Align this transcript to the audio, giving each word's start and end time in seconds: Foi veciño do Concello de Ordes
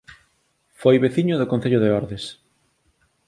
Foi 0.81 0.95
veciño 1.05 1.35
do 1.37 1.49
Concello 1.51 1.79
de 1.81 1.89
Ordes 1.99 2.23